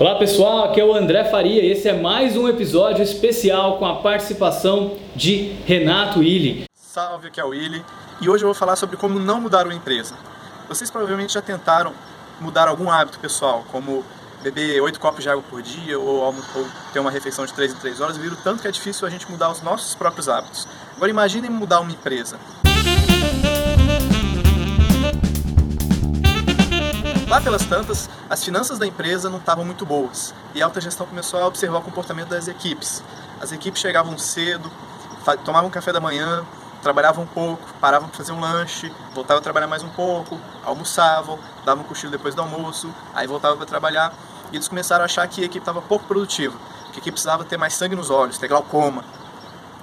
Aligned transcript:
Olá 0.00 0.14
pessoal, 0.14 0.64
aqui 0.64 0.80
é 0.80 0.84
o 0.84 0.94
André 0.94 1.24
Faria 1.24 1.62
e 1.62 1.70
esse 1.70 1.86
é 1.86 1.92
mais 1.92 2.34
um 2.34 2.48
episódio 2.48 3.02
especial 3.02 3.76
com 3.76 3.84
a 3.84 3.96
participação 3.96 4.96
de 5.14 5.52
Renato 5.66 6.22
Illy. 6.22 6.64
Salve, 6.74 7.28
aqui 7.28 7.38
é 7.38 7.44
o 7.44 7.48
Willy 7.48 7.84
e 8.18 8.26
hoje 8.26 8.42
eu 8.42 8.48
vou 8.48 8.54
falar 8.54 8.76
sobre 8.76 8.96
como 8.96 9.18
não 9.18 9.42
mudar 9.42 9.66
uma 9.66 9.74
empresa. 9.74 10.14
Vocês 10.66 10.90
provavelmente 10.90 11.34
já 11.34 11.42
tentaram 11.42 11.92
mudar 12.40 12.66
algum 12.66 12.90
hábito 12.90 13.18
pessoal, 13.18 13.62
como 13.70 14.02
beber 14.42 14.80
8 14.80 14.98
copos 14.98 15.22
de 15.22 15.28
água 15.28 15.44
por 15.50 15.60
dia 15.60 15.98
ou, 15.98 16.22
ou 16.24 16.34
ter 16.94 17.00
uma 17.00 17.10
refeição 17.10 17.44
de 17.44 17.52
3 17.52 17.74
em 17.74 17.76
3 17.76 18.00
horas, 18.00 18.16
viram 18.16 18.36
tanto 18.42 18.62
que 18.62 18.68
é 18.68 18.70
difícil 18.70 19.06
a 19.06 19.10
gente 19.10 19.30
mudar 19.30 19.50
os 19.50 19.60
nossos 19.60 19.94
próprios 19.94 20.30
hábitos. 20.30 20.66
Agora 20.96 21.10
imaginem 21.10 21.50
mudar 21.50 21.78
uma 21.80 21.92
empresa. 21.92 22.38
Lá 27.30 27.40
pelas 27.40 27.64
tantas, 27.64 28.10
as 28.28 28.42
finanças 28.42 28.76
da 28.76 28.84
empresa 28.84 29.30
não 29.30 29.38
estavam 29.38 29.64
muito 29.64 29.86
boas 29.86 30.34
e 30.52 30.60
a 30.60 30.64
alta 30.64 30.80
gestão 30.80 31.06
começou 31.06 31.40
a 31.40 31.46
observar 31.46 31.78
o 31.78 31.82
comportamento 31.82 32.30
das 32.30 32.48
equipes. 32.48 33.04
As 33.40 33.52
equipes 33.52 33.80
chegavam 33.80 34.18
cedo, 34.18 34.68
tomavam 35.44 35.70
café 35.70 35.92
da 35.92 36.00
manhã, 36.00 36.44
trabalhavam 36.82 37.22
um 37.22 37.28
pouco, 37.28 37.62
paravam 37.80 38.08
para 38.08 38.16
fazer 38.16 38.32
um 38.32 38.40
lanche, 38.40 38.92
voltavam 39.14 39.38
a 39.38 39.42
trabalhar 39.42 39.68
mais 39.68 39.84
um 39.84 39.88
pouco, 39.90 40.40
almoçavam, 40.64 41.38
davam 41.64 41.84
um 41.84 41.86
cochilo 41.86 42.10
depois 42.10 42.34
do 42.34 42.42
almoço, 42.42 42.92
aí 43.14 43.28
voltavam 43.28 43.56
para 43.56 43.66
trabalhar 43.66 44.12
e 44.50 44.56
eles 44.56 44.66
começaram 44.66 45.02
a 45.02 45.04
achar 45.04 45.28
que 45.28 45.42
a 45.42 45.44
equipe 45.44 45.60
estava 45.60 45.80
pouco 45.80 46.06
produtiva, 46.06 46.58
que 46.86 46.96
a 46.96 46.98
equipe 46.98 47.12
precisava 47.12 47.44
ter 47.44 47.56
mais 47.56 47.74
sangue 47.74 47.94
nos 47.94 48.10
olhos, 48.10 48.38
ter 48.38 48.48
glaucoma. 48.48 49.04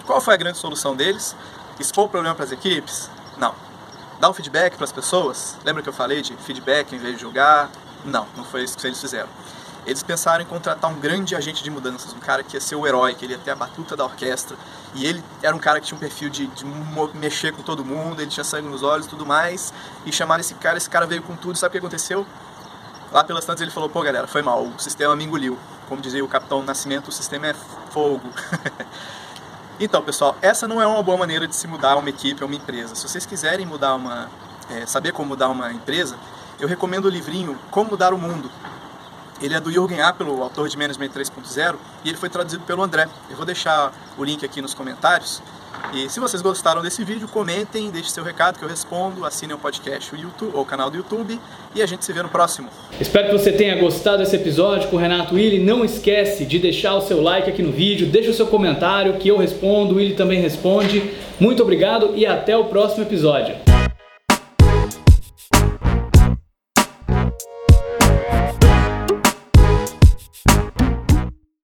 Qual 0.06 0.20
foi 0.20 0.34
a 0.34 0.38
grande 0.38 0.58
solução 0.58 0.98
deles? 0.98 1.34
Expor 1.80 2.08
o 2.08 2.10
problema 2.10 2.36
para 2.36 2.44
as 2.44 2.52
equipes? 2.52 3.10
Não 3.38 3.56
dar 4.20 4.30
um 4.30 4.34
feedback 4.34 4.76
para 4.76 4.86
as 4.86 4.92
pessoas. 4.92 5.58
Lembra 5.64 5.84
que 5.84 5.90
eu 5.90 5.94
falei 5.94 6.22
de 6.22 6.36
feedback 6.38 6.94
em 6.94 7.00
vez 7.00 7.16
de 7.16 7.22
julgar? 7.22 7.70
Não, 8.06 8.28
não 8.36 8.44
foi 8.44 8.64
isso 8.64 8.78
que 8.78 8.86
eles 8.86 9.00
fizeram. 9.00 9.30
Eles 9.86 10.04
pensaram 10.04 10.44
em 10.44 10.46
contratar 10.46 10.92
um 10.92 11.00
grande 11.00 11.34
agente 11.34 11.64
de 11.64 11.70
mudanças, 11.70 12.14
um 12.14 12.20
cara 12.20 12.44
que 12.44 12.58
ia 12.58 12.62
ser 12.62 12.76
o 12.76 12.86
herói, 12.86 13.16
que 13.16 13.24
ele 13.24 13.34
ia 13.34 13.40
ter 13.40 13.52
a 13.52 13.56
batuta 13.56 13.96
da 13.96 14.04
orquestra. 14.04 14.58
E 14.94 15.06
ele 15.06 15.24
era 15.42 15.56
um 15.56 15.60
cara 15.60 15.80
que 15.80 15.88
tinha 15.88 15.96
um 15.96 16.00
perfil 16.00 16.30
de, 16.30 16.48
de 16.48 16.66
mexer 17.14 17.54
com 17.54 17.64
todo 17.64 17.86
mundo, 17.86 18.22
ele 18.22 18.30
tinha 18.30 18.44
sangue 18.44 18.68
nos 18.68 18.84
olhos 18.84 19.06
e 19.06 19.10
tudo 19.10 19.26
mais. 19.26 19.74
E 20.06 20.12
chamaram 20.12 20.42
esse 20.42 20.56
cara, 20.56 20.78
esse 20.78 20.90
cara 20.90 21.06
veio 21.06 21.22
com 21.22 21.38
tudo. 21.38 21.58
Sabe 21.58 21.70
o 21.70 21.72
que 21.72 21.78
aconteceu? 21.78 22.26
Lá 23.14 23.24
pelas 23.24 23.46
tantas 23.46 23.62
ele 23.62 23.72
falou: 23.72 23.90
pô 23.90 24.02
galera, 24.02 24.28
foi 24.28 24.42
mal, 24.42 24.64
o 24.64 24.78
sistema 24.78 25.16
me 25.16 25.24
engoliu. 25.24 25.58
Como 25.88 26.02
dizia 26.02 26.24
o 26.24 26.28
Capitão 26.28 26.62
Nascimento, 26.62 27.08
o 27.08 27.12
sistema 27.12 27.48
é 27.48 27.56
fogo. 27.92 28.30
Então, 29.80 30.02
pessoal, 30.02 30.36
essa 30.42 30.68
não 30.68 30.82
é 30.82 30.88
uma 30.88 31.04
boa 31.04 31.18
maneira 31.18 31.48
de 31.48 31.56
se 31.56 31.68
mudar 31.68 31.98
uma 31.98 32.10
equipe 32.10 32.44
ou 32.44 32.50
uma 32.50 32.56
empresa. 32.56 32.96
Se 32.96 33.08
vocês 33.08 33.28
quiserem 33.28 33.64
mudar 33.64 33.94
uma, 33.94 34.28
é, 34.72 34.88
saber 34.88 35.12
como 35.12 35.30
mudar 35.30 35.50
uma 35.50 35.72
empresa, 35.72 36.18
eu 36.60 36.68
recomendo 36.68 37.06
o 37.06 37.10
livrinho 37.10 37.58
Como 37.70 37.92
Mudar 37.92 38.12
o 38.12 38.18
Mundo. 38.18 38.50
Ele 39.42 39.54
é 39.54 39.60
do 39.60 39.72
Jürgen 39.72 40.02
Appel, 40.02 40.28
o 40.28 40.42
autor 40.42 40.68
de 40.68 40.78
Management 40.78 41.10
3.0, 41.10 41.76
e 42.04 42.10
ele 42.10 42.18
foi 42.18 42.30
traduzido 42.30 42.64
pelo 42.64 42.82
André. 42.82 43.08
Eu 43.30 43.36
vou 43.36 43.46
deixar 43.46 43.94
o 44.18 44.24
link 44.24 44.44
aqui 44.44 44.62
nos 44.62 44.74
comentários. 44.74 45.42
E 45.94 46.10
se 46.10 46.20
vocês 46.20 46.42
gostaram 46.42 46.82
desse 46.82 47.04
vídeo, 47.04 47.28
comentem, 47.28 47.90
deixe 47.92 48.10
seu 48.10 48.24
recado 48.24 48.58
que 48.58 48.66
eu 48.66 48.70
respondo, 48.70 49.26
assinem 49.26 49.56
o 49.56 49.60
podcast 49.60 50.14
o 50.14 50.18
YouTube, 50.18 50.52
ou 50.54 50.64
o 50.64 50.66
canal 50.66 50.90
do 50.90 50.98
YouTube 50.98 51.40
e 51.76 51.82
a 51.82 51.86
gente 51.86 52.04
se 52.04 52.12
vê 52.12 52.22
no 52.22 52.30
próximo. 52.30 52.68
Espero 53.00 53.28
que 53.28 53.34
você 53.34 53.52
tenha 53.52 53.80
gostado 53.80 54.18
desse 54.18 54.36
episódio 54.36 54.90
com 54.90 54.96
o 54.96 55.00
Renato 55.00 55.36
Willi. 55.36 55.64
Não 55.64 55.86
esquece 55.86 56.46
de 56.46 56.60
deixar 56.60 56.96
o 56.96 57.02
seu 57.02 57.22
like 57.22 57.50
aqui 57.50 57.62
no 57.62 57.72
vídeo, 57.72 58.08
deixa 58.08 58.32
o 58.32 58.34
seu 58.34 58.48
comentário 58.48 59.14
que 59.18 59.30
eu 59.30 59.38
respondo, 59.38 59.94
o 59.94 59.98
Willi 59.98 60.16
também 60.16 60.42
responde. 60.42 61.14
Muito 61.40 61.62
obrigado 61.62 62.14
e 62.16 62.26
até 62.26 62.58
o 62.58 62.66
próximo 62.66 63.04
episódio. 63.04 63.77